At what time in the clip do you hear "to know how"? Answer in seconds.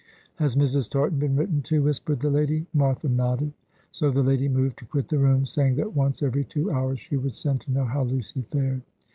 7.61-8.01